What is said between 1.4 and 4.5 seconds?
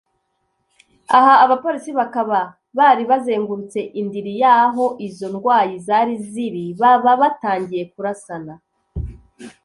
abapolisi bakaba bari bazengurutse indiri